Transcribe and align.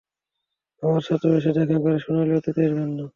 আমার 0.83 1.01
সাথেও 1.01 1.37
এসে 1.37 1.51
দেখা 1.57 1.77
করে, 1.83 1.97
সোনালী 1.99 2.33
অতীতের 2.35 2.71
জন্য। 2.77 2.97